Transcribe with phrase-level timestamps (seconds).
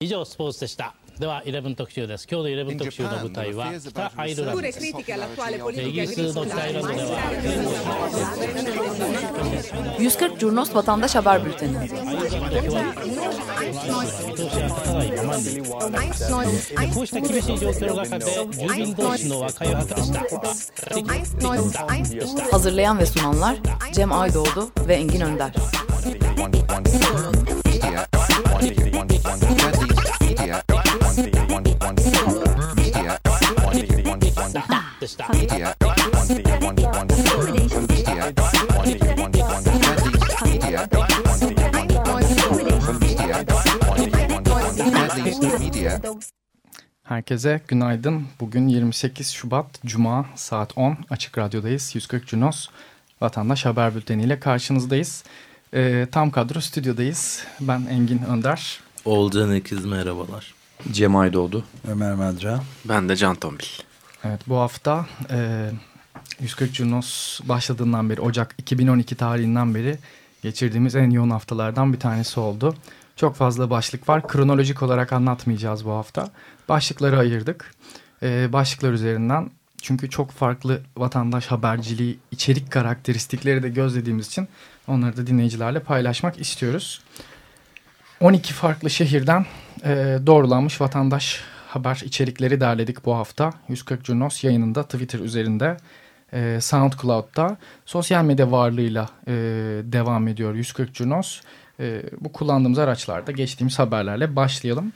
[0.00, 5.02] 以上スポーツでしたでは11特集です今日の11特集の舞台は北アイルランドですイギ
[6.02, 7.18] リスの北アイルランドでは
[9.98, 11.74] 140 Curnos Vatandaş Haber Bülteni.
[16.94, 20.20] こうした厳しい状況の中で住民同士の和解を図りした
[22.52, 23.58] Hazırlayan ve sunanlar
[23.92, 25.52] Cem Aydoğdu ve Engin Önder.
[47.02, 48.26] Herkese günaydın.
[48.40, 51.94] Bugün 28 Şubat Cuma saat 10 Açık Radyo'dayız.
[51.94, 52.68] 140 Cunos
[53.20, 55.24] Vatandaş Haber Bülteni ile karşınızdayız.
[55.74, 57.44] Ee, tam kadro stüdyodayız.
[57.60, 58.80] Ben Engin Önder.
[59.04, 60.54] Oğulcan Ekiz merhabalar.
[60.92, 61.64] Cem Aydoğdu.
[61.88, 62.60] Ömer Madra.
[62.84, 63.87] Ben de Can Tombil.
[64.24, 65.70] Evet bu hafta e,
[66.40, 69.98] 140 Cunos başladığından beri Ocak 2012 tarihinden beri
[70.42, 72.74] geçirdiğimiz en yoğun haftalardan bir tanesi oldu.
[73.16, 74.28] Çok fazla başlık var.
[74.28, 76.30] Kronolojik olarak anlatmayacağız bu hafta.
[76.68, 77.74] Başlıkları ayırdık.
[78.22, 79.50] E, başlıklar üzerinden
[79.82, 84.48] çünkü çok farklı vatandaş haberciliği, içerik karakteristikleri de gözlediğimiz için
[84.88, 87.02] onları da dinleyicilerle paylaşmak istiyoruz.
[88.20, 89.46] 12 farklı şehirden
[89.84, 93.52] e, doğrulanmış vatandaş haber içerikleri derledik bu hafta.
[93.68, 95.76] 140 Curnos yayınında Twitter üzerinde,
[96.32, 99.32] e, SoundCloud'da, sosyal medya varlığıyla e,
[99.84, 101.40] devam ediyor 140 Curnos.
[101.80, 104.92] E, bu kullandığımız araçlarda geçtiğimiz haberlerle başlayalım.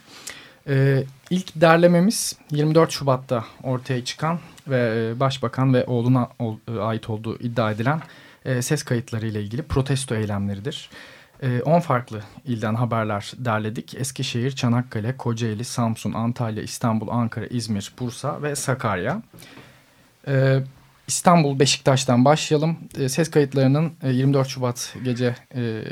[0.67, 7.09] E, ilk derlememiz 24 Şubat'ta ortaya çıkan ve e, Başbakan ve oğluna ol, e, ait
[7.09, 8.01] olduğu iddia edilen
[8.45, 10.89] e, ses kayıtları ile ilgili protesto eylemleridir.
[11.65, 13.95] 10 farklı ilden haberler derledik.
[13.95, 19.21] Eskişehir, Çanakkale, Kocaeli, Samsun, Antalya, İstanbul, Ankara, İzmir, Bursa ve Sakarya.
[20.27, 20.59] Ee,
[21.07, 22.77] İstanbul Beşiktaş'tan başlayalım.
[22.97, 25.83] Ee, ses kayıtlarının 24 Şubat gece e,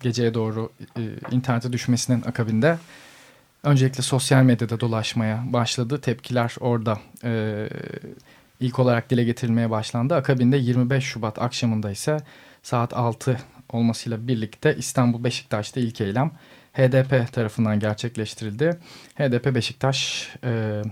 [0.00, 2.78] geceye doğru e, internete düşmesinin akabinde
[3.62, 6.00] öncelikle sosyal medyada dolaşmaya başladı.
[6.00, 7.68] Tepkiler orada e,
[8.60, 10.14] ilk olarak dile getirilmeye başlandı.
[10.14, 12.20] Akabinde 25 Şubat akşamında ise
[12.62, 13.38] saat 6
[13.76, 16.30] olmasıyla birlikte İstanbul Beşiktaş'ta ilk eylem
[16.72, 18.78] HDP tarafından gerçekleştirildi.
[19.14, 20.82] HDP Beşiktaş e,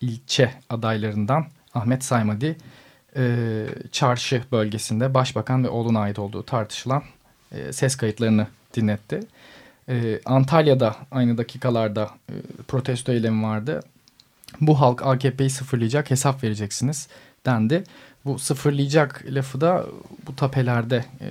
[0.00, 2.56] ilçe adaylarından Ahmet Saymadi
[3.16, 7.02] e, çarşı bölgesinde başbakan ve oğluna ait olduğu tartışılan
[7.52, 9.20] e, ses kayıtlarını dinletti.
[9.88, 12.32] E, Antalya'da aynı dakikalarda e,
[12.68, 13.82] protesto eylemi vardı.
[14.60, 17.08] Bu halk AKP'yi sıfırlayacak hesap vereceksiniz
[17.46, 17.84] dendi.
[18.24, 19.86] Bu sıfırlayacak lafı da
[20.26, 21.28] bu tapelerde e,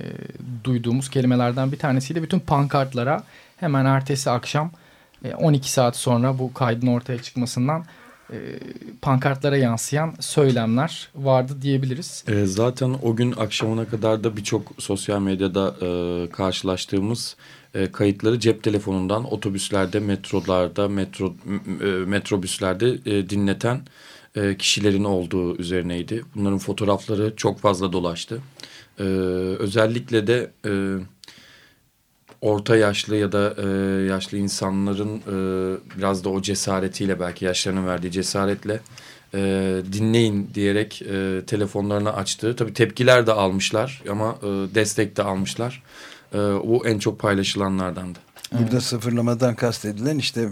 [0.64, 2.22] duyduğumuz kelimelerden bir tanesiydi.
[2.22, 3.22] Bütün pankartlara
[3.56, 4.70] hemen ertesi akşam
[5.24, 7.84] e, 12 saat sonra bu kaydın ortaya çıkmasından
[8.32, 8.36] e,
[9.02, 12.24] pankartlara yansıyan söylemler vardı diyebiliriz.
[12.28, 17.36] E, zaten o gün akşamına kadar da birçok sosyal medyada e, karşılaştığımız
[17.74, 21.34] e, kayıtları cep telefonundan otobüslerde, metrolarda, metro
[21.80, 23.80] e, metrobüslerde e, dinleten
[24.36, 26.24] e, kişilerin olduğu üzerineydi.
[26.34, 28.40] Bunların fotoğrafları çok fazla dolaştı.
[28.98, 29.02] E,
[29.58, 30.72] özellikle de e,
[32.40, 33.62] orta yaşlı ya da
[34.02, 35.22] yaşlı insanların
[35.96, 38.80] biraz da o cesaretiyle belki yaşlarının verdiği cesaretle
[39.92, 42.56] dinleyin diyerek e, telefonlarını açtığı.
[42.56, 44.38] Tabii tepkiler de almışlar ama
[44.74, 45.82] destek de almışlar.
[46.34, 48.18] E, bu en çok paylaşılanlardandı.
[48.52, 48.82] Burada evet.
[48.82, 50.48] sıfırlamadan kastedilen işte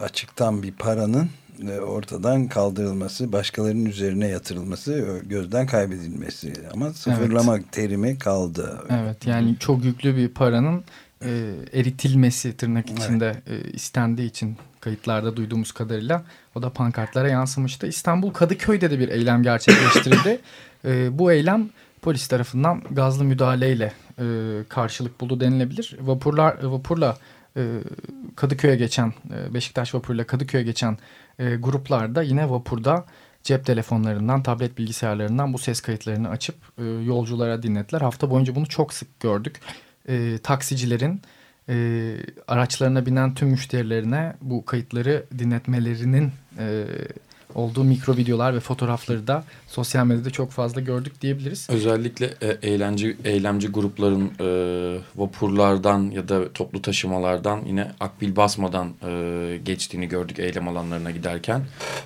[0.00, 1.28] açıktan bir paranın
[1.66, 7.72] ortadan kaldırılması, başkalarının üzerine yatırılması, gözden kaybedilmesi ama sıfırlama evet.
[7.72, 8.78] terimi kaldı.
[8.90, 10.84] Evet yani çok yüklü bir paranın
[11.24, 13.66] e, eritilmesi tırnak içinde evet.
[13.66, 16.22] e, istendiği için kayıtlarda duyduğumuz kadarıyla
[16.54, 17.86] o da pankartlara yansımıştı.
[17.86, 20.40] İstanbul Kadıköy'de de bir eylem gerçekleştirildi.
[20.84, 21.70] e, bu eylem
[22.02, 24.24] polis tarafından gazlı müdahaleyle e,
[24.68, 25.96] karşılık buldu denilebilir.
[26.00, 27.18] Vapurlar vapurla
[27.56, 27.80] e,
[28.36, 30.98] Kadıköy'e geçen e, Beşiktaş vapuruyla Kadıköy'e geçen
[31.38, 33.04] e, gruplarda yine vapurda
[33.42, 38.00] cep telefonlarından, tablet bilgisayarlarından bu ses kayıtlarını açıp e, yolculara dinlettiler.
[38.00, 39.60] Hafta boyunca bunu çok sık gördük.
[40.08, 41.22] E, taksicilerin
[41.68, 42.16] e,
[42.48, 46.84] araçlarına binen tüm müşterilerine bu kayıtları dinletmelerinin e,
[47.54, 51.66] olduğu mikro videolar ve fotoğrafları da sosyal medyada çok fazla gördük diyebiliriz.
[51.70, 59.60] Özellikle e, eğlence eylemci grupların e, vapurlardan ya da toplu taşımalardan yine akbil basmadan e,
[59.64, 61.62] geçtiğini gördük eylem alanlarına giderken.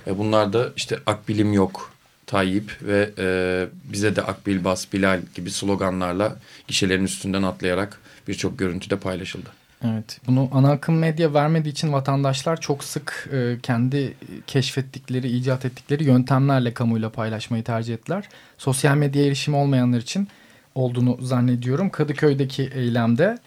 [0.07, 1.93] E, bunlar da işte akbilim yok
[2.25, 6.37] Tayyip ve e, bize de akbil bas Bilal gibi sloganlarla
[6.67, 9.62] gişelerin üstünden atlayarak birçok görüntüde paylaşıldı.
[9.83, 14.13] Evet, bunu ana akım medya vermediği için vatandaşlar çok sık e, kendi
[14.47, 18.29] keşfettikleri, icat ettikleri yöntemlerle kamuyla paylaşmayı tercih ettiler.
[18.57, 20.27] Sosyal medya erişimi olmayanlar için
[20.75, 21.89] olduğunu zannediyorum.
[21.89, 23.37] Kadıköy'deki eylemde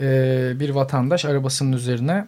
[0.00, 2.26] e, bir vatandaş arabasının üzerine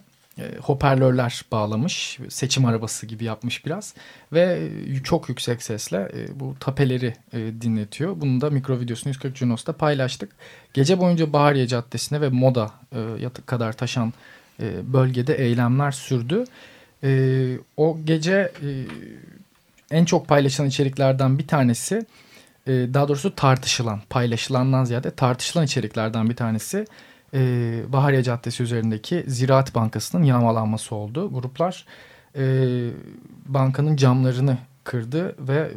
[0.61, 2.19] hoparlörler bağlamış.
[2.29, 3.93] Seçim arabası gibi yapmış biraz.
[4.33, 4.69] Ve
[5.03, 8.21] çok yüksek sesle e, bu tapeleri e, dinletiyor.
[8.21, 10.31] Bunu da mikro videosunu 140 Junos'ta paylaştık.
[10.73, 12.71] Gece boyunca Bahariye Caddesi'ne ve Moda
[13.19, 14.13] e, kadar taşan
[14.59, 16.43] e, bölgede eylemler sürdü.
[17.03, 18.69] E, o gece e,
[19.91, 22.05] en çok paylaşılan içeriklerden bir tanesi
[22.67, 26.85] e, daha doğrusu tartışılan, paylaşılandan ziyade tartışılan içeriklerden bir tanesi
[27.33, 27.39] e,
[27.87, 31.33] Bahariye Caddesi üzerindeki Ziraat Bankası'nın yağmalanması oldu.
[31.33, 31.85] Gruplar
[32.35, 32.43] e,
[33.45, 35.71] bankanın camlarını kırdı ve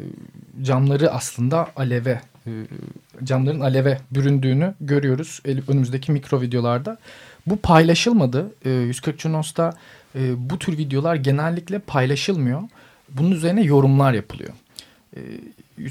[0.62, 2.50] camları aslında aleve e,
[3.24, 6.98] camların aleve büründüğünü görüyoruz önümüzdeki mikro videolarda.
[7.46, 8.54] Bu paylaşılmadı.
[8.64, 9.72] E, 140 Junos'ta
[10.14, 12.62] e, bu tür videolar genellikle paylaşılmıyor.
[13.08, 14.52] Bunun üzerine yorumlar yapılıyor.
[15.16, 15.20] E,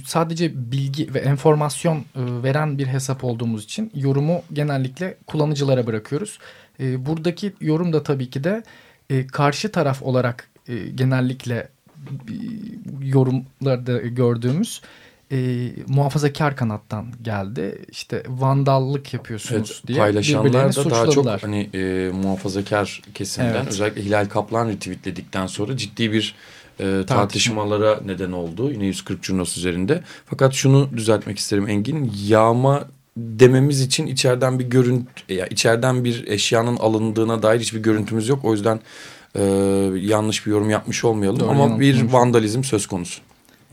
[0.05, 6.39] sadece bilgi ve enformasyon e, veren bir hesap olduğumuz için yorumu genellikle kullanıcılara bırakıyoruz.
[6.79, 8.63] E, buradaki yorum da tabii ki de
[9.09, 10.47] e, karşı taraf olarak
[10.95, 11.69] genellikle
[13.01, 14.81] yorumlarda gördüğümüz
[15.31, 17.85] e, muhafazakar kanattan geldi.
[17.91, 23.67] İşte vandallık yapıyorsunuz evet, diye paylaşanlar da daha çok hani e, muhafazakar kesimden evet.
[23.67, 26.35] özellikle Hilal Kaplan retweetledikten sonra ciddi bir
[26.79, 28.71] e, tartışmalara neden oldu.
[28.71, 30.03] Yine 140 Curnos üzerinde.
[30.25, 32.11] Fakat şunu düzeltmek isterim Engin.
[32.27, 32.87] Yağma
[33.17, 38.45] dememiz için içeriden bir görüntü, ya içeriden bir eşyanın alındığına dair hiçbir görüntümüz yok.
[38.45, 38.79] O yüzden
[39.35, 39.43] e,
[39.95, 41.39] yanlış bir yorum yapmış olmayalım.
[41.39, 43.21] Doğru, Ama bir vandalizm söz konusu.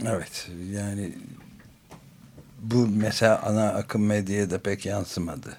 [0.07, 1.13] Evet yani
[2.63, 5.57] bu mesela ana akım medyaya da pek yansımadı.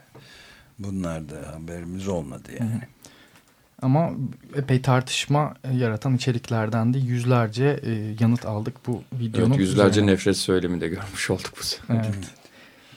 [0.79, 2.71] Bunlar da haberimiz olmadı yani.
[2.71, 2.79] Hı hı.
[3.81, 4.11] Ama
[4.55, 9.49] epey tartışma yaratan içeriklerden de yüzlerce e, yanıt aldık bu videonun.
[9.49, 10.11] Evet, yüzlerce üzerine.
[10.11, 11.95] nefret söylemi de görmüş olduk bu sefer.
[11.95, 12.33] Evet.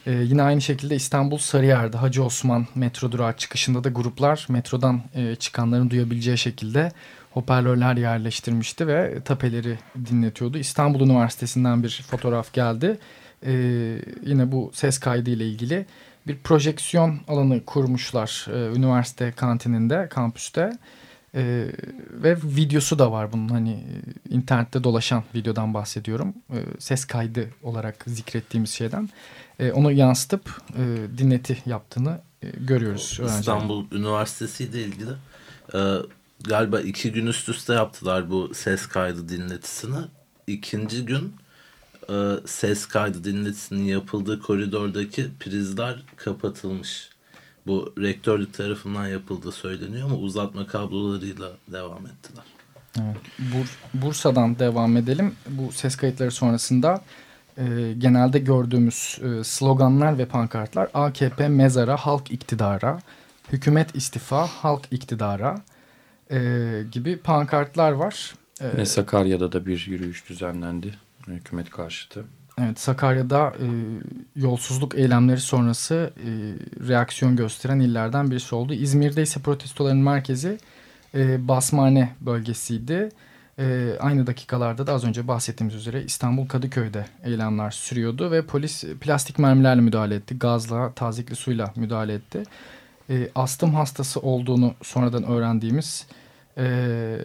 [0.07, 5.35] Ee, yine aynı şekilde İstanbul Sarıyer'de Hacı Osman metro durağı çıkışında da gruplar metrodan e,
[5.35, 6.91] çıkanların duyabileceği şekilde
[7.31, 9.79] hoparlörler yerleştirmişti ve tapeleri
[10.09, 10.57] dinletiyordu.
[10.57, 12.97] İstanbul Üniversitesi'nden bir fotoğraf geldi.
[13.45, 13.51] Ee,
[14.25, 15.85] yine bu ses kaydı ile ilgili
[16.27, 20.77] bir projeksiyon alanı kurmuşlar e, üniversite kantininde, kampüste.
[21.35, 21.67] E,
[22.11, 26.33] ve videosu da var bunun hani e, internette dolaşan videodan bahsediyorum.
[26.49, 29.09] E, ses kaydı olarak zikrettiğimiz şeyden.
[29.59, 33.19] E, onu yansıtıp e, dinleti yaptığını e, görüyoruz.
[33.25, 33.85] İstanbul.
[33.91, 35.11] Üniversitesi ile ilgili
[35.73, 35.79] e,
[36.43, 39.99] galiba iki gün üst üste yaptılar bu ses kaydı dinletisini.
[40.47, 41.33] İkinci gün
[42.09, 47.09] e, ses kaydı dinletisinin yapıldığı koridordaki prizler kapatılmış.
[47.67, 52.43] Bu rektörlük tarafından yapıldığı söyleniyor ama uzatma kablolarıyla devam ettiler.
[53.01, 53.17] Evet.
[53.39, 55.35] Bur Bursa'dan devam edelim.
[55.49, 57.01] Bu ses kayıtları sonrasında
[57.57, 62.99] e, genelde gördüğümüz e, sloganlar ve pankartlar AKP mezara, halk iktidara,
[63.51, 65.61] hükümet istifa, halk iktidara
[66.31, 66.39] e,
[66.91, 68.35] gibi pankartlar var.
[68.61, 70.93] E, Ve Sakarya'da da bir yürüyüş düzenlendi
[71.27, 72.25] hükümet karşıtı.
[72.61, 73.67] Evet Sakarya'da e,
[74.35, 76.29] yolsuzluk eylemleri sonrası e,
[76.87, 78.73] reaksiyon gösteren illerden birisi oldu.
[78.73, 80.57] İzmir'de ise protestoların merkezi
[81.15, 83.09] e, Basmane bölgesiydi.
[83.59, 89.39] E, aynı dakikalarda da az önce bahsettiğimiz üzere İstanbul Kadıköy'de eylemler sürüyordu ve polis plastik
[89.39, 90.39] mermilerle müdahale etti.
[90.39, 92.43] Gazla, tazikli suyla müdahale etti.
[93.09, 96.07] E, astım hastası olduğunu sonradan öğrendiğimiz
[96.57, 97.17] e,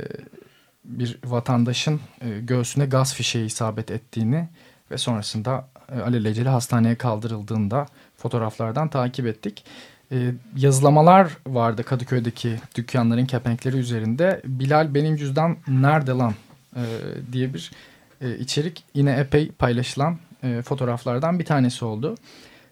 [0.85, 4.49] bir vatandaşın e, göğsüne gaz fişeği isabet ettiğini
[4.91, 9.65] ve sonrasında e, alelacele hastaneye kaldırıldığında fotoğraflardan takip ettik.
[10.13, 14.43] E, yazılamalar vardı Kadıköy'deki dükkanların kepenkleri üzerinde.
[14.45, 16.35] Bilal benim cüzdan nerede lan
[17.33, 17.73] diye bir
[18.39, 20.19] içerik yine epey paylaşılan
[20.65, 22.15] fotoğraflardan bir tanesi oldu.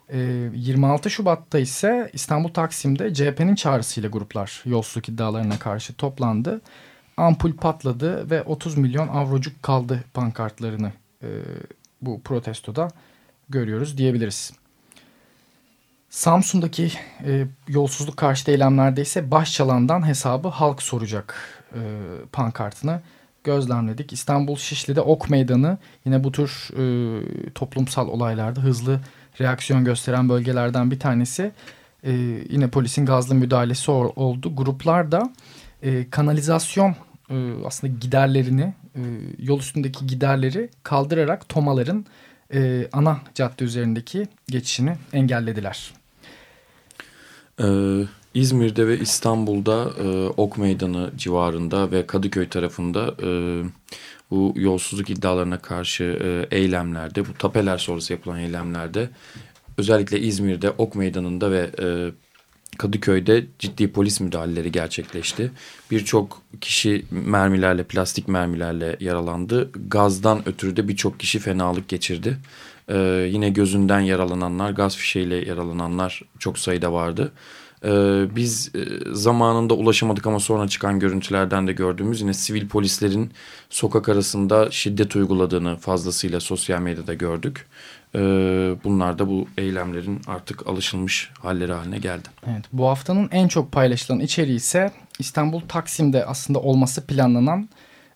[0.08, 0.18] E,
[0.54, 6.60] 26 Şubat'ta ise İstanbul Taksim'de CHP'nin çağrısıyla gruplar yolsuzluk iddialarına karşı toplandı
[7.16, 10.92] ampul patladı ve 30 milyon avrocuk kaldı pankartlarını
[11.22, 11.28] e,
[12.02, 12.88] bu protestoda
[13.48, 14.52] görüyoruz diyebiliriz.
[16.10, 16.92] Samsun'daki
[17.24, 21.34] e, yolsuzluk karşıtı eylemlerde ise başçalandan hesabı halk soracak
[21.74, 21.80] e,
[22.32, 23.00] pankartını
[23.44, 24.12] gözlemledik.
[24.12, 29.00] İstanbul Şişli'de Ok Meydanı yine bu tür e, toplumsal olaylarda hızlı
[29.40, 31.52] reaksiyon gösteren bölgelerden bir tanesi.
[32.04, 32.12] E,
[32.50, 34.56] yine polisin gazlı müdahalesi oldu.
[34.56, 35.32] Gruplar da
[35.82, 36.94] e, kanalizasyon
[37.30, 39.00] e, aslında giderlerini e,
[39.38, 42.06] yol üstündeki giderleri kaldırarak tomaların
[42.54, 45.92] e, ana cadde üzerindeki geçişini engellediler.
[47.60, 47.64] Ee,
[48.34, 53.28] İzmir'de ve İstanbul'da e, Ok Meydanı civarında ve Kadıköy tarafında e,
[54.30, 59.10] bu yolsuzluk iddialarına karşı e, eylemlerde, bu tapeler sonrası yapılan eylemlerde
[59.78, 61.86] özellikle İzmir'de Ok Meydanı'nda ve e,
[62.78, 65.50] Kadıköy'de ciddi polis müdahaleleri gerçekleşti.
[65.90, 69.70] Birçok kişi mermilerle, plastik mermilerle yaralandı.
[69.88, 72.38] Gazdan ötürü de birçok kişi fenalık geçirdi.
[72.88, 77.32] Ee, yine gözünden yaralananlar, gaz fişeğiyle yaralananlar çok sayıda vardı.
[77.84, 78.80] Ee, biz e,
[79.12, 83.30] zamanında ulaşamadık ama sonra çıkan görüntülerden de gördüğümüz yine sivil polislerin
[83.70, 87.66] sokak arasında şiddet uyguladığını fazlasıyla sosyal medyada gördük.
[88.14, 88.18] Ee,
[88.84, 92.28] bunlar da bu eylemlerin artık alışılmış halleri haline geldi.
[92.46, 97.68] Evet, bu haftanın en çok paylaşılan içeriği ise İstanbul Taksim'de aslında olması planlanan,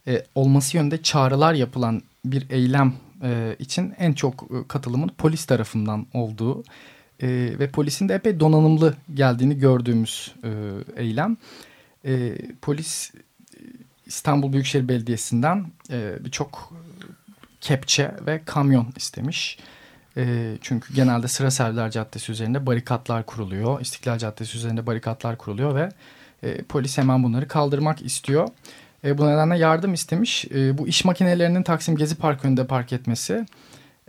[0.07, 6.65] e, olması yönde çağrılar yapılan bir eylem e, için en çok katılımın polis tarafından olduğu
[7.23, 10.51] e, ve polisin de epey donanımlı geldiğini gördüğümüz e,
[11.03, 11.37] eylem.
[12.05, 13.13] E, polis
[14.07, 16.73] İstanbul Büyükşehir Belediyesi'nden e, birçok
[17.61, 19.59] kepçe ve kamyon istemiş.
[20.17, 23.81] E, çünkü genelde Sıra Serviler Caddesi üzerinde barikatlar kuruluyor.
[23.81, 25.89] İstiklal Caddesi üzerinde barikatlar kuruluyor ve
[26.43, 28.49] e, polis hemen bunları kaldırmak istiyor.
[29.05, 30.45] E, bu nedenle yardım istemiş.
[30.45, 33.47] E, bu iş makinelerinin Taksim Gezi Park önünde park etmesi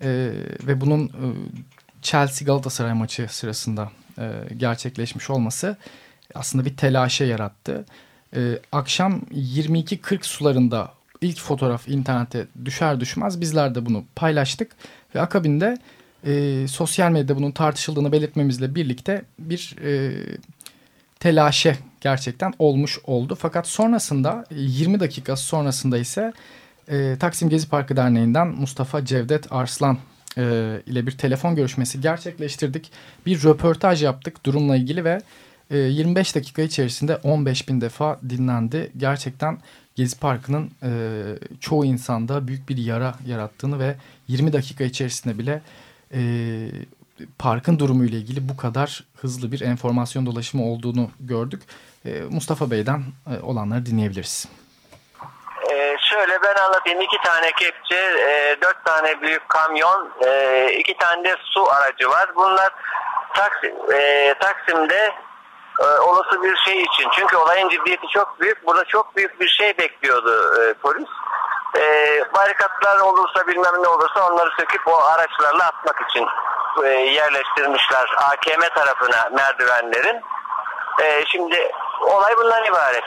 [0.03, 0.31] e,
[0.67, 1.25] ve bunun e,
[2.01, 5.77] Chelsea Galatasaray maçı sırasında e, gerçekleşmiş olması
[6.35, 7.85] aslında bir telaşe yarattı.
[8.35, 14.71] E, akşam 22.40 sularında ilk fotoğraf internete düşer düşmez bizler de bunu paylaştık
[15.15, 15.77] ve akabinde
[16.25, 20.13] e, sosyal medyada bunun tartışıldığını belirtmemizle birlikte bir e,
[21.19, 23.37] telaşe gerçekten olmuş oldu.
[23.39, 26.33] Fakat sonrasında 20 dakika sonrasında ise
[26.87, 29.97] e, Taksim Gezi Parkı Derneği'nden Mustafa Cevdet Arslan
[30.37, 32.91] e, ile bir telefon görüşmesi gerçekleştirdik.
[33.25, 35.21] Bir röportaj yaptık durumla ilgili ve
[35.71, 38.91] e, 25 dakika içerisinde 15 bin defa dinlendi.
[38.97, 39.57] Gerçekten
[39.95, 40.89] Gezi Parkı'nın e,
[41.59, 43.95] çoğu insanda büyük bir yara yarattığını ve
[44.27, 45.61] 20 dakika içerisinde bile
[46.13, 46.67] e,
[47.37, 51.61] parkın durumu ile ilgili bu kadar hızlı bir enformasyon dolaşımı olduğunu gördük.
[52.05, 54.47] E, Mustafa Bey'den e, olanları dinleyebiliriz.
[56.21, 57.01] Şöyle ben anlatayım.
[57.01, 62.29] iki tane kepçe, e, dört tane büyük kamyon, e, iki tane de su aracı var.
[62.35, 62.69] Bunlar
[63.33, 65.13] Taksim, e, Taksim'de
[65.79, 67.09] e, olası bir şey için.
[67.15, 68.67] Çünkü olayın ciddiyeti çok büyük.
[68.67, 71.09] Burada çok büyük bir şey bekliyordu e, polis.
[71.77, 71.83] E,
[72.33, 76.27] barikatlar olursa bilmem ne olursa onları söküp o araçlarla atmak için
[76.83, 80.21] e, yerleştirmişler AKM tarafına merdivenlerin.
[81.01, 83.03] E, şimdi olay bundan ibaret.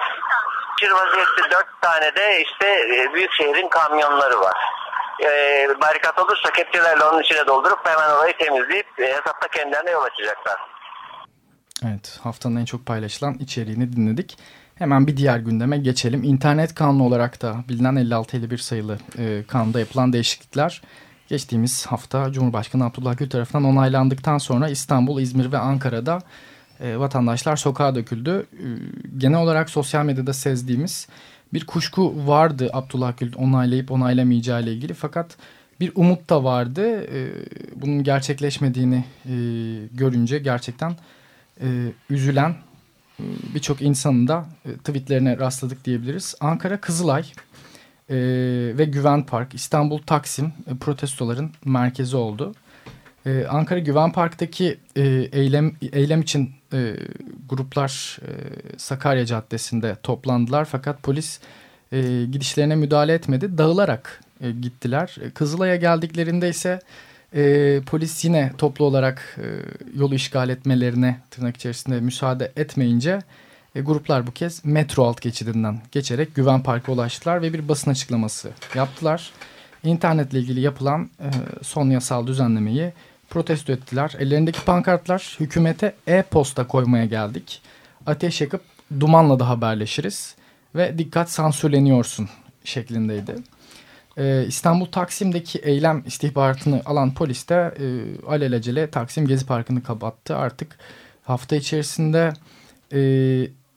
[0.82, 4.56] Bir vaziyette dört tane de işte e, büyük şehrin kamyonları var.
[5.24, 5.28] E,
[5.80, 10.60] barikat olursa kepçelerle onun içine doldurup hemen orayı temizleyip e, hesapta kendilerine yol açacaklar.
[11.84, 14.38] Evet haftanın en çok paylaşılan içeriğini dinledik.
[14.74, 16.22] Hemen bir diğer gündeme geçelim.
[16.24, 20.82] İnternet kanunu olarak da bilinen 56-51 sayılı e, kanunda yapılan değişiklikler
[21.28, 26.18] geçtiğimiz hafta Cumhurbaşkanı Abdullah Gül tarafından onaylandıktan sonra İstanbul, İzmir ve Ankara'da
[26.80, 28.46] e, vatandaşlar sokağa döküldü.
[28.52, 28.66] E,
[29.18, 31.08] genel olarak sosyal medyada sezdiğimiz
[31.52, 35.36] bir kuşku vardı Abdullah Gül onaylayıp onaylamayacağı ile ilgili fakat
[35.80, 37.04] bir umut da vardı.
[37.04, 37.28] E,
[37.76, 39.04] bunun gerçekleşmediğini
[39.92, 40.96] görünce gerçekten
[42.10, 42.54] üzülen
[43.54, 44.46] birçok insanın da
[44.84, 46.34] tweetlerine rastladık diyebiliriz.
[46.40, 47.24] Ankara Kızılay
[48.78, 52.54] ve Güven Park, İstanbul Taksim protestoların merkezi oldu.
[53.48, 54.78] Ankara Güven Park'taki
[55.32, 56.96] eylem eylem için e,
[57.48, 58.30] gruplar e,
[58.78, 61.40] Sakarya Caddesi'nde toplandılar fakat polis
[61.92, 63.58] e, gidişlerine müdahale etmedi.
[63.58, 65.16] Dağılarak e, gittiler.
[65.20, 66.80] E, Kızılay'a geldiklerinde ise
[67.34, 69.46] e, polis yine toplu olarak e,
[69.98, 73.18] yolu işgal etmelerine tırnak içerisinde müsaade etmeyince
[73.74, 78.50] e, gruplar bu kez metro alt geçidinden geçerek Güven Park'a ulaştılar ve bir basın açıklaması
[78.74, 79.30] yaptılar.
[79.84, 81.28] İnternetle ilgili yapılan e,
[81.62, 82.92] son yasal düzenlemeyi
[83.34, 84.16] protesto ettiler.
[84.18, 87.62] Ellerindeki pankartlar hükümete e-posta koymaya geldik.
[88.06, 88.60] Ateş yakıp
[89.00, 90.34] dumanla da haberleşiriz
[90.74, 92.28] ve dikkat sansürleniyorsun
[92.64, 93.34] şeklindeydi.
[94.18, 97.86] Ee, İstanbul Taksim'deki eylem istihbaratını alan polis de e,
[98.26, 100.36] alelacele Taksim Gezi Parkı'nı kapattı.
[100.36, 100.78] Artık
[101.24, 102.32] hafta içerisinde
[102.92, 103.00] e,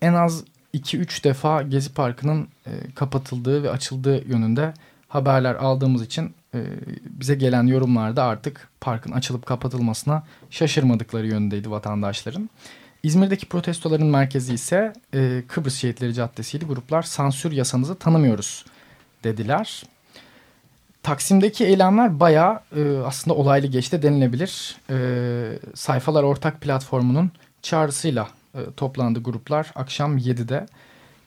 [0.02, 4.74] en az 2-3 defa Gezi Parkı'nın e, kapatıldığı ve açıldığı yönünde
[5.08, 6.60] haberler aldığımız için e,
[7.04, 12.50] bize gelen yorumlarda artık parkın açılıp kapatılmasına şaşırmadıkları yönündeydi vatandaşların.
[13.04, 16.66] İzmir'deki protestoların merkezi ise e, Kıbrıs Şehitleri Caddesi'ydi.
[16.66, 18.66] Gruplar sansür yasanızı tanımıyoruz
[19.24, 19.84] dediler.
[21.04, 24.78] Taksim'deki eylemler bayağı e, aslında olaylı geçti denilebilir.
[24.90, 24.98] E,
[25.76, 30.66] sayfalar Ortak Platformu'nun çağrısıyla e, toplandı gruplar akşam 7'de.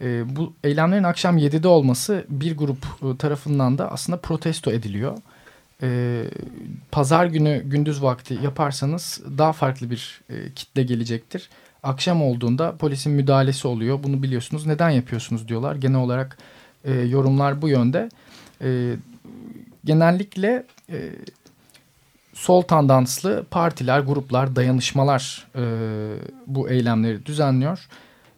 [0.01, 5.19] E, bu eylemlerin akşam 7'de olması bir grup e, tarafından da aslında protesto ediliyor.
[5.83, 6.23] E,
[6.91, 11.51] pazar günü gündüz vakti yaparsanız daha farklı bir e, kitle gelecektir.
[11.83, 14.03] Akşam olduğunda polisin müdahalesi oluyor.
[14.03, 14.67] Bunu biliyorsunuz.
[14.67, 15.75] Neden yapıyorsunuz diyorlar.
[15.77, 16.39] Genel olarak
[16.85, 18.09] e, yorumlar bu yönde.
[18.63, 18.95] E,
[19.85, 21.11] genellikle e,
[22.35, 25.65] sol tandanslı partiler, gruplar, dayanışmalar e,
[26.47, 27.89] bu eylemleri düzenliyor.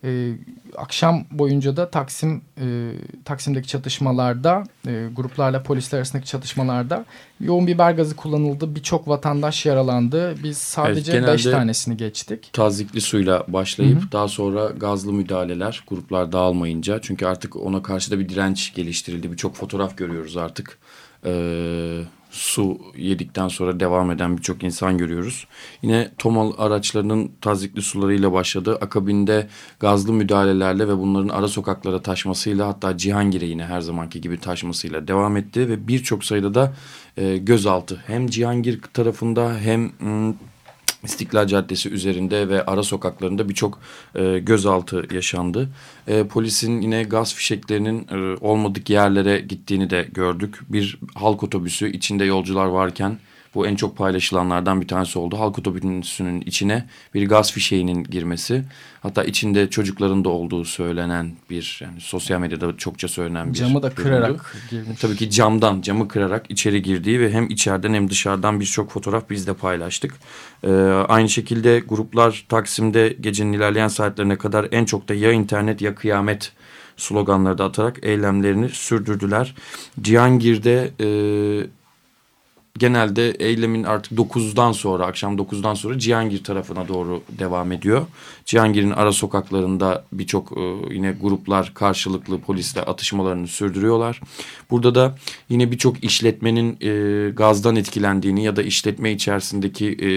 [0.04, 0.32] E,
[0.76, 2.92] akşam boyunca da Taksim e,
[3.24, 7.04] Taksim'deki çatışmalarda e, gruplarla polisler arasındaki çatışmalarda
[7.40, 8.74] yoğun biber gazı kullanıldı.
[8.74, 10.34] Birçok vatandaş yaralandı.
[10.42, 12.50] Biz sadece 5 evet, tanesini geçtik.
[12.52, 14.12] Tazikli suyla başlayıp Hı -hı.
[14.12, 17.00] daha sonra gazlı müdahaleler gruplar dağılmayınca.
[17.02, 19.32] Çünkü artık ona karşı da bir direnç geliştirildi.
[19.32, 20.78] Birçok fotoğraf görüyoruz artık.
[21.26, 22.00] Ee,
[22.32, 25.46] su yedikten sonra devam eden birçok insan görüyoruz.
[25.82, 28.78] Yine TOMAL araçlarının tazikli sularıyla başladı.
[28.80, 29.48] Akabinde
[29.80, 35.36] gazlı müdahalelerle ve bunların ara sokaklara taşmasıyla hatta Cihangir'e yine her zamanki gibi taşmasıyla devam
[35.36, 35.68] etti.
[35.68, 36.74] Ve birçok sayıda da
[37.16, 39.92] e, gözaltı hem Cihangir tarafında hem...
[40.00, 40.34] M,
[41.02, 43.78] İstiklal Caddesi üzerinde ve ara sokaklarında birçok
[44.14, 45.68] e, gözaltı yaşandı.
[46.08, 50.60] E, polisin yine gaz fişeklerinin e, olmadık yerlere gittiğini de gördük.
[50.68, 53.18] Bir halk otobüsü içinde yolcular varken
[53.54, 55.38] bu en çok paylaşılanlardan bir tanesi oldu.
[55.38, 58.64] Halk otobüsünün içine bir gaz fişeğinin girmesi.
[59.00, 63.90] Hatta içinde çocukların da olduğu söylenen bir yani sosyal medyada çokça söylenen bir Camı da
[63.90, 65.00] kırarak girmiş.
[65.00, 69.46] Tabii ki camdan camı kırarak içeri girdiği ve hem içeriden hem dışarıdan birçok fotoğraf biz
[69.46, 70.14] de paylaştık.
[70.64, 70.70] Ee,
[71.08, 76.52] aynı şekilde gruplar Taksim'de gecenin ilerleyen saatlerine kadar en çok da ya internet ya kıyamet
[76.96, 79.54] sloganları da atarak eylemlerini sürdürdüler.
[80.02, 81.06] Cihangir'de e,
[82.78, 88.06] genelde eylemin artık 9'dan sonra akşam 9'dan sonra Cihangir tarafına doğru devam ediyor.
[88.44, 90.60] Cihangir'in ara sokaklarında birçok e,
[90.94, 94.20] yine gruplar karşılıklı polisle atışmalarını sürdürüyorlar.
[94.70, 100.10] Burada da yine birçok işletmenin e, gazdan etkilendiğini ya da işletme içerisindeki e,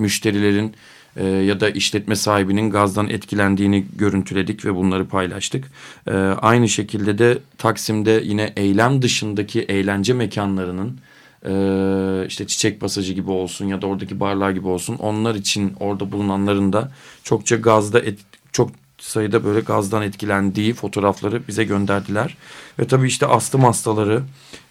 [0.00, 0.74] müşterilerin
[1.16, 5.64] e, ya da işletme sahibinin gazdan etkilendiğini görüntüledik ve bunları paylaştık.
[6.06, 10.98] E, aynı şekilde de Taksim'de yine eylem dışındaki eğlence mekanlarının
[11.46, 16.12] e, işte çiçek pasajı gibi olsun ya da oradaki barlar gibi olsun onlar için orada
[16.12, 16.92] bulunanların da
[17.24, 18.18] çokça gazda et,
[18.52, 22.36] çok sayıda böyle gazdan etkilendiği fotoğrafları bize gönderdiler.
[22.78, 24.22] Ve tabii işte astım hastaları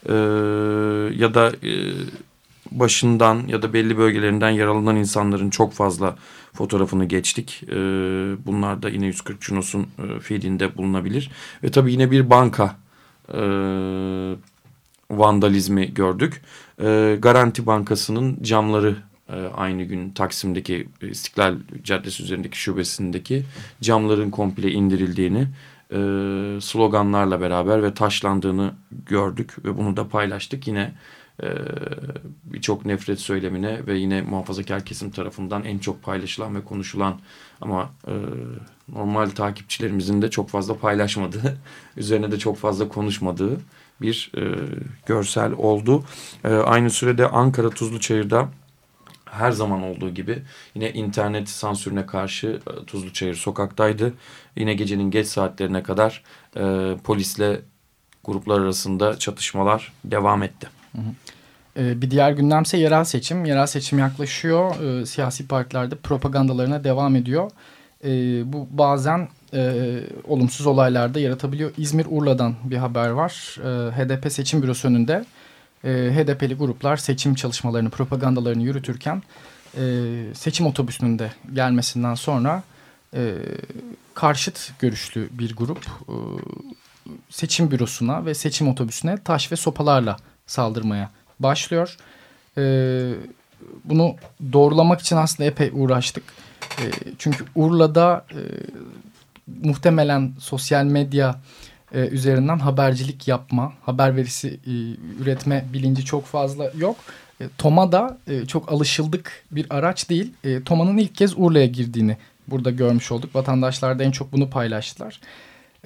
[0.05, 0.13] e,
[1.23, 1.71] ya da e,
[2.71, 6.15] başından ya da belli bölgelerinden yaralanan insanların çok fazla
[6.53, 7.63] fotoğrafını geçtik.
[7.63, 7.75] E,
[8.45, 11.31] bunlar da yine 140 Cunos'un e, feedinde bulunabilir.
[11.63, 12.75] Ve tabii yine bir banka
[13.33, 13.39] e,
[15.11, 16.41] vandalizmi gördük.
[16.81, 18.95] E, Garanti Bankası'nın camları
[19.29, 23.43] e, aynı gün Taksim'deki İstiklal Caddesi üzerindeki şubesindeki
[23.81, 25.47] camların komple indirildiğini
[25.91, 25.97] e,
[26.61, 28.73] sloganlarla beraber ve taşlandığını
[29.05, 30.67] gördük ve bunu da paylaştık.
[30.67, 30.93] Yine
[31.43, 31.47] e,
[32.43, 37.19] birçok nefret söylemine ve yine muhafazakar kesim tarafından en çok paylaşılan ve konuşulan
[37.61, 38.13] ama e,
[38.87, 41.57] normal takipçilerimizin de çok fazla paylaşmadığı,
[41.97, 43.59] üzerine de çok fazla konuşmadığı
[44.01, 44.41] bir e,
[45.05, 46.03] görsel oldu.
[46.43, 48.49] E, aynı sürede Ankara Tuzluçayır'da
[49.25, 50.43] her zaman olduğu gibi
[50.75, 54.13] yine internet sansürüne karşı e, Tuzluçayır sokaktaydı.
[54.55, 56.23] Yine gecenin geç saatlerine kadar
[56.57, 57.61] e, polisle
[58.23, 60.67] gruplar arasında çatışmalar devam etti.
[60.95, 61.81] Hı hı.
[61.83, 63.45] E, bir diğer gündemse yerel seçim.
[63.45, 64.81] Yerel seçim yaklaşıyor.
[65.01, 67.51] E, siyasi partilerde propagandalarına devam ediyor.
[68.43, 71.71] Bu bazen e, olumsuz olaylarda yaratabiliyor.
[71.77, 73.57] İzmir Urla'dan bir haber var.
[73.59, 75.25] E, HDP seçim bürosu önünde
[75.83, 79.23] e, HDP'li gruplar seçim çalışmalarını, propagandalarını yürütürken
[79.77, 79.83] e,
[80.33, 82.63] seçim otobüsünün de gelmesinden sonra
[83.13, 83.33] e,
[84.13, 86.15] karşıt görüşlü bir grup e,
[87.29, 91.97] seçim bürosuna ve seçim otobüsüne taş ve sopalarla saldırmaya başlıyor.
[92.57, 92.63] E,
[93.85, 94.15] bunu
[94.53, 96.23] doğrulamak için aslında epey uğraştık.
[96.79, 96.83] E,
[97.17, 98.41] çünkü Urla'da e,
[99.63, 101.41] muhtemelen sosyal medya
[101.93, 104.71] e, üzerinden habercilik yapma, haber verisi e,
[105.23, 106.95] üretme bilinci çok fazla yok.
[107.41, 110.33] E, Toma da e, çok alışıldık bir araç değil.
[110.43, 113.35] E, Toma'nın ilk kez Urla'ya girdiğini burada görmüş olduk.
[113.35, 115.19] Vatandaşlar da en çok bunu paylaştılar.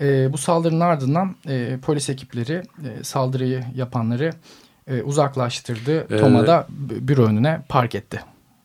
[0.02, 4.34] E, bu saldırının ardından e, polis ekipleri e, saldırıyı yapanları
[4.88, 6.16] e, uzaklaştırdı.
[6.16, 8.22] Ee, Toma da büro önüne park etti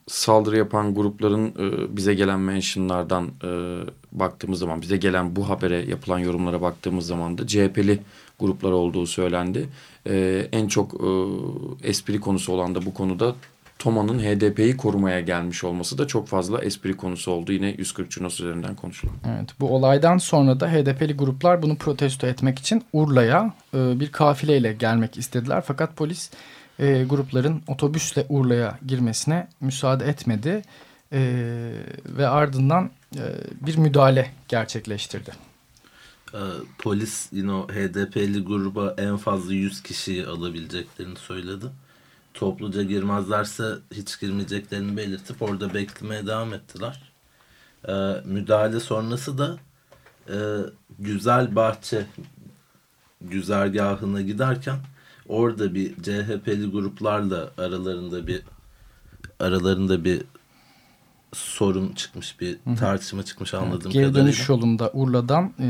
[0.07, 3.49] saldırı yapan grupların e, bize gelen mentionlardan e,
[4.11, 7.99] baktığımız zaman bize gelen bu habere yapılan yorumlara baktığımız zaman da CHP'li
[8.39, 9.69] gruplar olduğu söylendi.
[10.09, 11.09] E, en çok e,
[11.89, 13.35] espri konusu olan da bu konuda
[13.79, 17.51] TOMA'nın HDP'yi korumaya gelmiş olması da çok fazla espri konusu oldu.
[17.51, 19.13] Yine 140 Cunos üzerinden konuşuldu.
[19.27, 24.73] Evet, bu olaydan sonra da HDP'li gruplar bunu protesto etmek için Urla'ya e, bir kafileyle
[24.73, 25.63] gelmek istediler.
[25.67, 26.31] Fakat polis
[26.79, 30.61] e, grupların otobüsle Urla'ya girmesine müsaade etmedi.
[31.11, 31.21] E,
[32.05, 33.23] ve ardından e,
[33.61, 35.31] bir müdahale gerçekleştirdi.
[36.33, 36.39] E,
[36.77, 41.65] polis yine o HDP'li gruba en fazla 100 kişiyi alabileceklerini söyledi
[42.37, 47.11] topluca girmezlerse hiç girmeyeceklerini belirtip orada beklemeye devam ettiler.
[47.87, 47.93] E,
[48.25, 49.57] müdahale sonrası da
[50.29, 50.37] e,
[50.99, 52.05] Güzel Bahçe
[53.21, 54.77] güzergahına giderken
[55.29, 58.41] orada bir CHP'li gruplarla aralarında bir
[59.39, 60.21] aralarında bir
[61.33, 64.21] sorun çıkmış bir tartışma çıkmış anladığım evet, geri kadarıyla.
[64.21, 65.67] Geri dönüş yolunda Urla'dan e,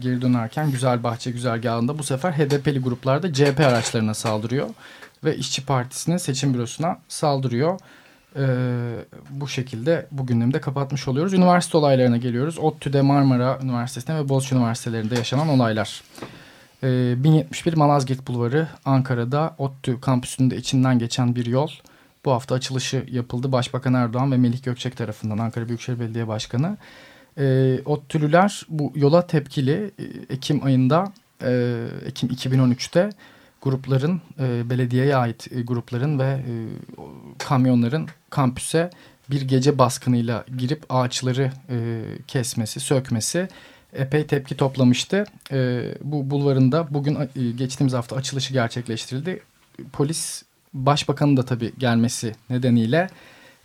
[0.00, 4.68] geri dönerken Güzelbahçe güzergahında bu sefer HDP'li gruplar da CHP araçlarına saldırıyor
[5.24, 7.80] ve İşçi Partisi'nin seçim bürosuna saldırıyor.
[8.38, 11.32] Ee, bu şekilde bu gündemi kapatmış oluyoruz.
[11.32, 12.58] Üniversite olaylarına geliyoruz.
[12.58, 16.02] ODTÜ'de Marmara Üniversitesi'nde ve Boğaziçi Üniversitelerinde yaşanan olaylar.
[16.82, 21.68] Ee, 1071 Malazgirt Bulvarı Ankara'da ODTÜ kampüsünde içinden geçen bir yol.
[22.24, 23.52] Bu hafta açılışı yapıldı.
[23.52, 26.76] Başbakan Erdoğan ve Melih Gökçek tarafından Ankara Büyükşehir Belediye Başkanı.
[27.38, 31.12] Ee, ODTÜ'lüler bu yola tepkili e, Ekim ayında
[31.42, 33.10] e, Ekim 2013'te
[33.62, 36.52] grupların e, belediyeye ait e, grupların ve e,
[37.38, 38.90] kamyonların kampüse
[39.30, 43.48] bir gece baskınıyla girip ağaçları e, kesmesi, sökmesi
[43.92, 45.24] epey tepki toplamıştı.
[45.52, 49.42] E, bu bulvarında bugün e, geçtiğimiz hafta açılışı gerçekleştirildi.
[49.92, 50.42] Polis
[50.74, 53.08] başbakanın da tabii gelmesi nedeniyle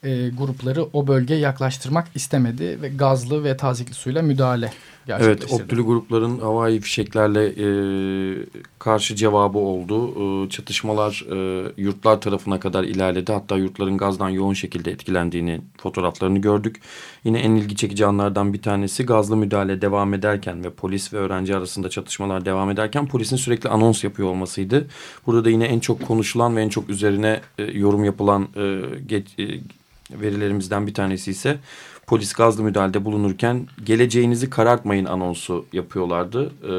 [0.03, 4.71] e, grupları o bölgeye yaklaştırmak istemedi ve gazlı ve tazikli suyla müdahale
[5.07, 7.67] Evet, optülü grupların havai fişeklerle e,
[8.79, 10.13] karşı cevabı oldu.
[10.45, 13.31] E, çatışmalar e, yurtlar tarafına kadar ilerledi.
[13.31, 16.81] Hatta yurtların gazdan yoğun şekilde etkilendiğini fotoğraflarını gördük.
[17.23, 21.55] Yine en ilgi çekici anlardan bir tanesi gazlı müdahale devam ederken ve polis ve öğrenci
[21.55, 24.87] arasında çatışmalar devam ederken polisin sürekli anons yapıyor olmasıydı.
[25.25, 29.39] Burada da yine en çok konuşulan ve en çok üzerine e, yorum yapılan e, geç,
[29.39, 29.45] e,
[30.11, 31.57] verilerimizden bir tanesi ise
[32.11, 36.51] polis gazlı müdahalede bulunurken geleceğinizi karartmayın anonsu yapıyorlardı.
[36.63, 36.73] E,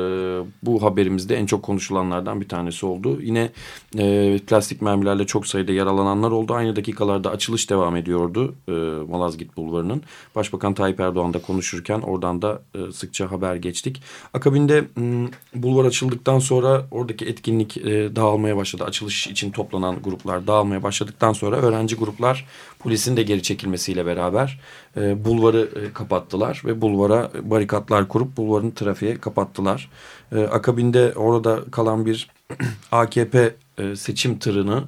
[0.62, 3.20] bu haberimizde en çok konuşulanlardan bir tanesi oldu.
[3.22, 3.50] Yine
[3.98, 6.54] e, plastik mermilerle çok sayıda yaralananlar oldu.
[6.54, 8.72] Aynı dakikalarda açılış devam ediyordu e,
[9.10, 10.02] Malazgirt Bulvarı'nın.
[10.34, 14.02] Başbakan Tayyip Erdoğan da konuşurken oradan da e, sıkça haber geçtik.
[14.34, 18.84] Akabinde m, bulvar açıldıktan sonra oradaki etkinlik e, dağılmaya başladı.
[18.84, 22.46] Açılış için toplanan gruplar dağılmaya başladıktan sonra öğrenci gruplar
[22.78, 24.60] polisin de geri çekilmesiyle beraber
[24.96, 29.90] e, bulvarı e, kapattılar ve bulvara barikatlar kurup bulvarın trafiğe kapattılar.
[30.32, 32.30] E, akabinde orada kalan bir
[32.92, 34.84] AKP e, seçim tırını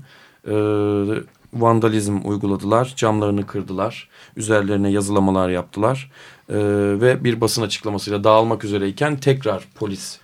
[1.52, 6.10] vandalizm uyguladılar, camlarını kırdılar, üzerlerine yazılamalar yaptılar
[7.00, 10.18] ve bir basın açıklamasıyla dağılmak üzereyken tekrar polis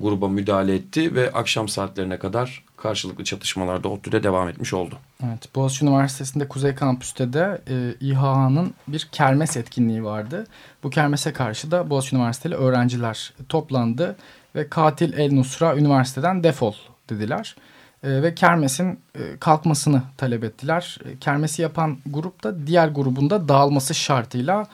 [0.00, 4.98] gruba müdahale etti ve akşam saatlerine kadar karşılıklı çatışmalarda ODTÜ'de devam etmiş oldu.
[5.24, 10.46] Evet, Boğaziçi Üniversitesi'nde Kuzey Kampüs'te de e, İHA'nın bir kermes etkinliği vardı.
[10.82, 14.16] Bu kermese karşı da Boğaziçi Üniversiteli öğrenciler toplandı
[14.54, 16.74] ve katil El Nusra üniversiteden defol
[17.10, 17.56] dediler.
[18.02, 20.98] E, ve kermesin e, kalkmasını talep ettiler.
[21.04, 24.66] E, kermesi yapan grup da diğer grubunda dağılması şartıyla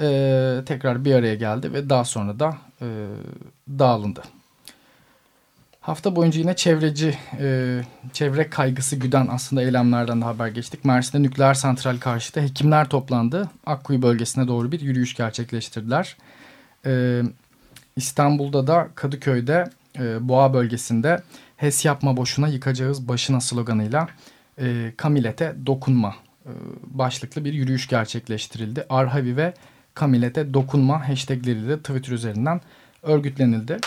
[0.00, 2.86] e, tekrar bir araya geldi ve daha sonra da e,
[3.68, 4.22] dağılındı.
[5.82, 7.80] Hafta boyunca yine çevreci, e,
[8.12, 10.84] çevre kaygısı güden aslında eylemlerden de haber geçtik.
[10.84, 13.48] Mersin'de nükleer santral karşıtı hekimler toplandı.
[13.66, 16.16] Akkuyu bölgesine doğru bir yürüyüş gerçekleştirdiler.
[16.86, 17.22] E,
[17.96, 21.22] İstanbul'da da Kadıköy'de e, Boğa bölgesinde
[21.56, 24.08] HES yapma boşuna yıkacağız başına sloganıyla
[24.58, 26.14] e, Kamilete dokunma
[26.46, 26.50] e,
[26.84, 28.86] başlıklı bir yürüyüş gerçekleştirildi.
[28.88, 29.54] Arhavi ve
[29.94, 32.60] Kamilete dokunma hashtagleriyle Twitter üzerinden
[33.02, 33.78] örgütlenildi.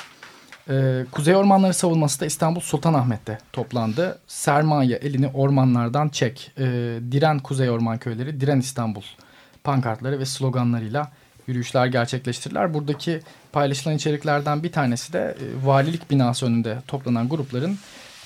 [0.69, 4.19] Ee, Kuzey Ormanları savunması da İstanbul Sultanahmet'te toplandı.
[4.27, 6.51] Sermaye elini ormanlardan çek.
[6.57, 6.63] Ee,
[7.11, 9.03] diren Kuzey Orman Köyleri, Diren İstanbul
[9.63, 11.11] pankartları ve sloganlarıyla
[11.47, 12.73] yürüyüşler gerçekleştirdiler.
[12.73, 13.19] Buradaki
[13.51, 17.77] paylaşılan içeriklerden bir tanesi de e, valilik binası önünde toplanan grupların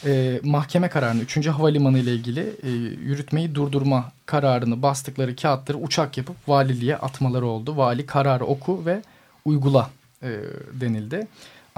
[0.06, 1.48] e, mahkeme kararını 3.
[1.48, 2.70] Havalimanı ile ilgili e,
[3.04, 7.78] yürütmeyi durdurma kararını bastıkları kağıtları uçak yapıp valiliğe atmaları oldu.
[7.78, 9.02] Vali kararı oku ve
[9.46, 9.90] uygula
[10.74, 11.28] denildi.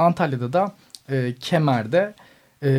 [0.02, 0.76] Antalya'da da
[1.10, 2.14] e, Kemer'de
[2.64, 2.72] e,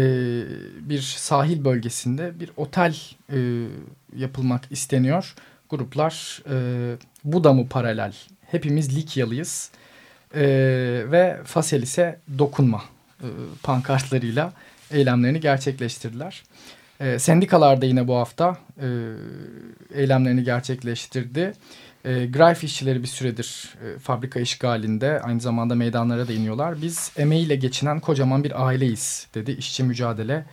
[0.81, 2.97] bir sahil bölgesinde bir otel
[3.33, 3.67] e,
[4.17, 5.35] yapılmak isteniyor.
[5.71, 6.57] Gruplar e,
[7.25, 8.15] bu da mı paralel?
[8.51, 9.71] Hepimiz Likyalıyız
[10.35, 10.43] e,
[11.07, 12.83] ve Faselis'e dokunma
[13.21, 13.27] e,
[13.63, 14.53] pankartlarıyla
[14.91, 16.43] eylemlerini gerçekleştirdiler.
[17.01, 18.89] E, sendikalar da yine bu hafta e,
[19.95, 21.53] eylemlerini gerçekleştirdi.
[22.05, 26.83] E, Greif işçileri bir süredir e, fabrika işgalinde aynı zamanda meydanlara da iniyorlar.
[26.83, 30.45] Biz emeğiyle geçinen kocaman bir aileyiz dedi İşçi Mücadele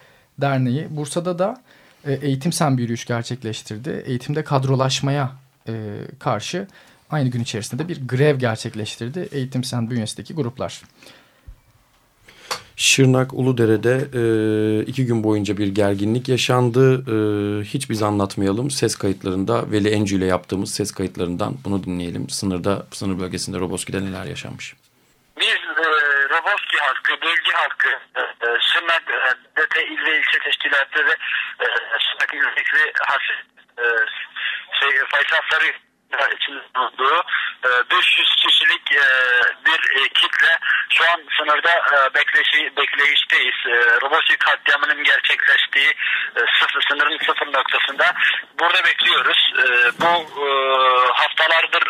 [0.42, 0.88] Derneği.
[0.90, 1.62] Bursa'da da
[2.06, 4.04] e, eğitim sen bir yürüyüş gerçekleştirdi.
[4.06, 5.32] Eğitimde kadrolaşmaya
[5.68, 5.74] e,
[6.20, 6.68] karşı
[7.10, 10.82] aynı gün içerisinde de bir grev gerçekleştirdi Eğitim Sen bünyesindeki gruplar.
[12.80, 14.24] Şırnak Uludere'de e,
[14.86, 16.84] iki gün boyunca bir gerginlik yaşandı.
[16.94, 17.15] E,
[17.63, 18.72] hiç biz anlatmayalım.
[18.72, 22.30] Ses kayıtlarında Veli Encü ile yaptığımız ses kayıtlarından bunu dinleyelim.
[22.30, 24.76] Sınırda, sınır bölgesinde Roboski'de neler yaşanmış?
[25.39, 25.88] Biz e,
[26.30, 31.15] Roboski halkı, bölge halkı, e, e Şırnak'ta il ve ilçe teşkilatı ve
[31.63, 31.65] e,
[32.06, 33.34] Şırnak ilçe harfi
[33.78, 33.86] e,
[34.80, 35.42] şey, Faysal
[36.17, 37.24] içinde bulunduğu
[37.91, 39.04] 500 e, kişilik e,
[39.65, 40.58] bir e, kitle
[40.89, 41.84] şu an sınırda
[42.15, 43.56] bekleşi, bekleyişteyiz.
[44.02, 45.93] Robosi katliamının gerçekleştiği
[46.60, 48.13] sıfır, sınırın sıfır noktasında
[48.60, 49.54] burada bekliyoruz.
[50.02, 50.41] Bu
[51.13, 51.84] haftalardır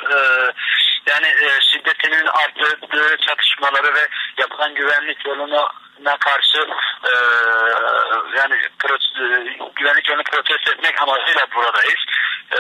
[1.06, 1.28] yani
[1.72, 6.58] şiddetinin arttığı çatışmaları ve yapılan güvenlik yoluna karşı
[7.04, 7.14] e,
[8.38, 8.56] yani
[9.76, 12.06] güvenlik yolunu protesto etmek amacıyla buradayız.
[12.52, 12.60] E,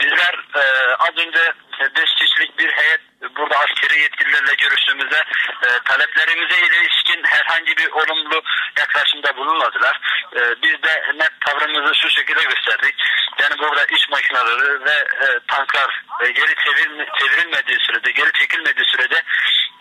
[0.00, 1.52] bizler e, az önce
[1.96, 3.00] 5 kişilik bir heyet
[3.36, 5.22] burada askeri yetkililerle görüştüğümüzde
[5.62, 8.42] e, taleplerimize ilişkin herhangi bir olumlu
[8.78, 10.00] yaklaşımda bulunmadılar.
[10.36, 12.94] E, biz de net tavrımızı şu şekilde gösterdik.
[13.42, 19.22] Yani burada iş makineleri ve e, tanklar e, geri çevir, çevrilmediği sürede, geri çekilmediği sürede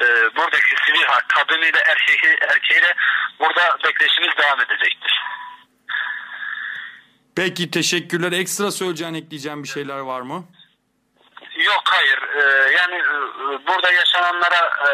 [0.01, 2.93] e, buradaki sivil halk kadınıyla erkeği, erkeğiyle
[3.39, 5.20] burada bekleşimiz devam edecektir.
[7.35, 8.31] Peki teşekkürler.
[8.31, 10.43] Ekstra söyleyeceğin, ekleyeceğin bir şeyler var mı?
[11.55, 12.19] Yok hayır.
[12.35, 14.91] Ee, yani e, burada yaşananlara e,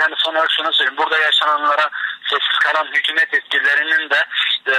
[0.00, 0.98] yani olarak şunu söyleyeyim.
[0.98, 1.90] Burada yaşananlara
[2.30, 4.26] sessiz kalan hükümet etkilerinin de
[4.66, 4.74] e,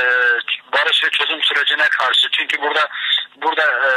[0.74, 2.28] barış ve çözüm sürecine karşı.
[2.32, 2.88] Çünkü burada
[3.42, 3.90] burada e,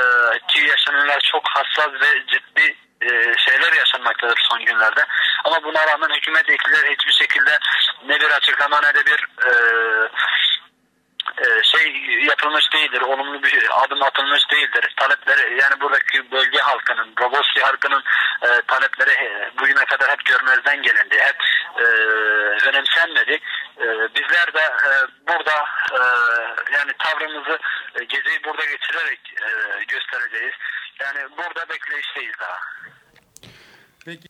[0.48, 5.06] ki yaşananlar çok hassas ve ciddi e, şeyler yaşanmaktadır son günlerde.
[5.44, 7.58] Ama buna rağmen hükümet etkileri hiçbir şekilde
[8.06, 10.08] ne bir açıklama ne de bir e, e,
[12.24, 14.94] yapılmış değildir, olumlu bir adım atılmış değildir.
[14.96, 18.02] Talepleri yani buradaki bölge halkının, Roboski halkının
[18.42, 21.36] e, talepleri e, bugüne kadar hep görmezden gelindi, hep
[21.78, 21.84] e,
[22.68, 23.40] önemsenmedi.
[23.78, 24.90] E, bizler de e,
[25.28, 25.56] burada
[25.92, 26.00] e,
[26.74, 27.58] yani tavrımızı
[28.00, 29.48] e, geceyi burada geçirerek e,
[29.84, 30.54] göstereceğiz.
[31.00, 32.58] Yani burada bekleyişteyiz daha.
[34.04, 34.28] Peki.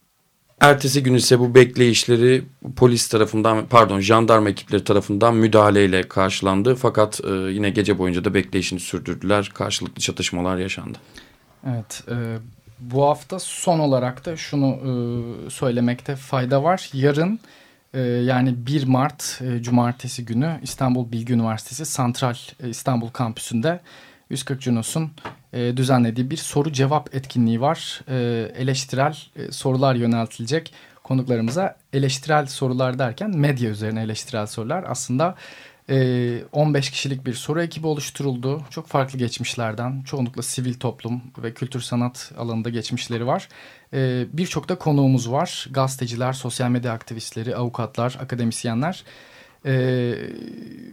[0.60, 2.42] Ertesi gün ise bu bekleyişleri
[2.76, 6.74] polis tarafından pardon jandarma ekipleri tarafından müdahaleyle karşılandı.
[6.74, 9.50] Fakat e, yine gece boyunca da bekleyişini sürdürdüler.
[9.54, 10.98] Karşılıklı çatışmalar yaşandı.
[11.66, 12.14] Evet e,
[12.80, 16.90] bu hafta son olarak da şunu e, söylemekte fayda var.
[16.92, 17.40] Yarın
[17.94, 23.80] e, yani 1 Mart e, Cumartesi günü İstanbul Bilgi Üniversitesi Santral e, İstanbul Kampüsü'nde
[24.30, 25.10] 140 Cunos'un
[25.52, 28.00] e, düzenlediği bir soru cevap etkinliği var.
[28.08, 28.14] E,
[28.56, 30.72] eleştirel e, sorular yöneltilecek
[31.04, 31.76] konuklarımıza.
[31.92, 34.84] Eleştirel sorular derken medya üzerine eleştirel sorular.
[34.88, 35.34] Aslında
[35.90, 38.62] e, 15 kişilik bir soru ekibi oluşturuldu.
[38.70, 43.48] Çok farklı geçmişlerden, çoğunlukla sivil toplum ve kültür sanat alanında geçmişleri var.
[43.92, 45.66] E, Birçok da konuğumuz var.
[45.70, 49.04] Gazeteciler, sosyal medya aktivistleri, avukatlar, akademisyenler
[49.66, 50.14] e,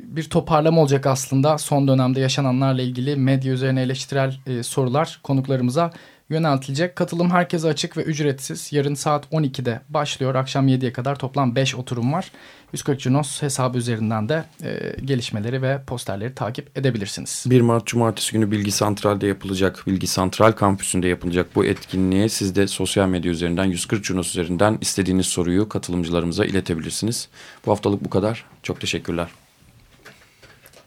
[0.03, 5.91] bir toparlama olacak aslında son dönemde yaşananlarla ilgili medya üzerine eleştirel e, sorular konuklarımıza
[6.30, 6.96] yöneltilecek.
[6.96, 8.72] Katılım herkese açık ve ücretsiz.
[8.72, 10.34] Yarın saat 12'de başlıyor.
[10.34, 12.32] Akşam 7'ye kadar toplam 5 oturum var.
[12.72, 17.44] 140 Cunos hesabı üzerinden de e, gelişmeleri ve posterleri takip edebilirsiniz.
[17.46, 22.66] 1 Mart Cumartesi günü Bilgi Santral'de yapılacak, Bilgi Santral kampüsünde yapılacak bu etkinliğe siz de
[22.66, 27.28] sosyal medya üzerinden 140 Cunos üzerinden istediğiniz soruyu katılımcılarımıza iletebilirsiniz.
[27.66, 28.44] Bu haftalık bu kadar.
[28.62, 29.28] Çok teşekkürler.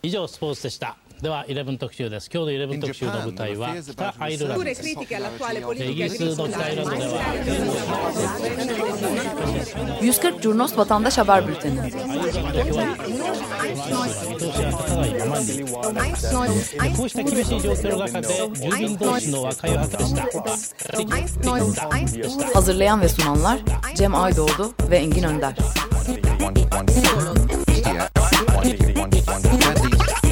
[0.01, 1.02] 以上スポーツでした。
[1.23, 5.05] では11特集です今日の11特集の舞台は北アイルランドですイギ
[6.03, 7.19] リスの北アイランドでは
[10.01, 11.79] 140 Curnos Vatandaş Haber Bülteni
[22.53, 23.59] Hazırlayan ve sunanlar
[23.95, 25.55] Cem Aydoğdu ve Engin Önder.